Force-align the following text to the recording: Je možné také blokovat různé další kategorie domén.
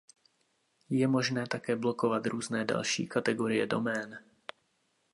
Je 0.89 1.07
možné 1.07 1.47
také 1.47 1.75
blokovat 1.75 2.25
různé 2.25 2.65
další 2.65 3.07
kategorie 3.07 3.67
domén. 3.67 4.19